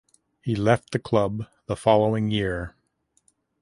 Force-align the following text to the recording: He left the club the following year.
He 0.41 0.55
left 0.55 0.93
the 0.93 0.97
club 0.97 1.45
the 1.67 1.75
following 1.75 2.31
year. 2.31 2.73